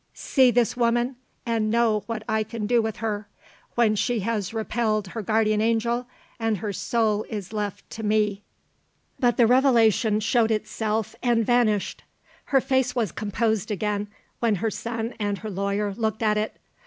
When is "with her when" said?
2.81-3.95